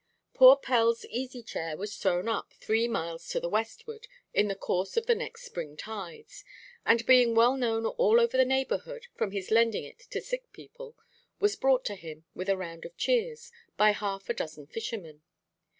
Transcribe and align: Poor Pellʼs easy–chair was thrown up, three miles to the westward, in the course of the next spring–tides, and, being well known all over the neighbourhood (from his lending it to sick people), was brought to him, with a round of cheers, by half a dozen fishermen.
Poor 0.33 0.57
Pellʼs 0.57 1.05
easy–chair 1.11 1.77
was 1.77 1.95
thrown 1.95 2.27
up, 2.27 2.53
three 2.53 2.87
miles 2.87 3.27
to 3.29 3.39
the 3.39 3.47
westward, 3.47 4.07
in 4.33 4.47
the 4.47 4.55
course 4.55 4.97
of 4.97 5.05
the 5.05 5.13
next 5.13 5.43
spring–tides, 5.45 6.43
and, 6.83 7.05
being 7.05 7.35
well 7.35 7.55
known 7.55 7.85
all 7.85 8.19
over 8.19 8.35
the 8.35 8.43
neighbourhood 8.43 9.05
(from 9.13 9.29
his 9.29 9.51
lending 9.51 9.83
it 9.83 9.99
to 10.09 10.19
sick 10.19 10.51
people), 10.53 10.97
was 11.39 11.55
brought 11.55 11.85
to 11.85 11.93
him, 11.93 12.25
with 12.33 12.49
a 12.49 12.57
round 12.57 12.83
of 12.83 12.97
cheers, 12.97 13.51
by 13.77 13.91
half 13.91 14.27
a 14.27 14.33
dozen 14.33 14.65
fishermen. 14.65 15.21